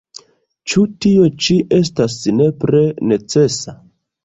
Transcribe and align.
Ĉu 0.71 0.85
tio 1.05 1.27
ĉi 1.49 1.59
estas 1.81 2.17
nepre 2.41 2.83
necesa? 3.15 3.79